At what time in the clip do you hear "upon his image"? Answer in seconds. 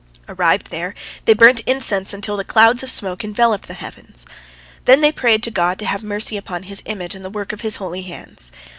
6.37-7.13